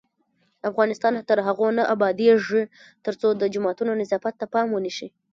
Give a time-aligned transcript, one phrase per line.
[0.69, 2.61] افغانستان تر هغو نه ابادیږي،
[3.05, 5.07] ترڅو د جوماتونو نظافت ته پام ونشي.